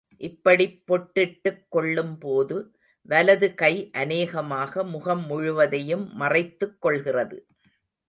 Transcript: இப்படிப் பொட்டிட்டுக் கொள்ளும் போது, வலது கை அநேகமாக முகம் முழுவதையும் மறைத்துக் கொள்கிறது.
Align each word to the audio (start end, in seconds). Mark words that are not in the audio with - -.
இப்படிப் 0.17 0.83
பொட்டிட்டுக் 0.87 1.65
கொள்ளும் 1.69 2.17
போது, 2.17 2.57
வலது 3.01 3.53
கை 3.53 3.89
அநேகமாக 3.91 4.83
முகம் 4.83 5.25
முழுவதையும் 5.25 6.15
மறைத்துக் 6.15 6.81
கொள்கிறது. 6.81 7.45